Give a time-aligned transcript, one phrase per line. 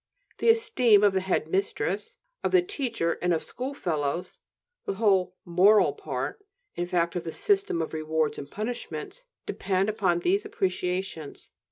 [0.39, 4.39] The "esteem" of the head mistress, of the teacher and of schoolfellows,
[4.85, 6.43] the whole "moral" part,
[6.73, 11.49] in fact, of the system of rewards and punishments, depend upon these appreciations.